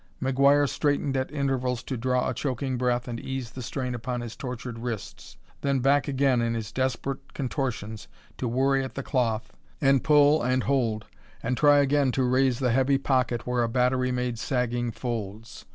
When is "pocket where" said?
12.97-13.61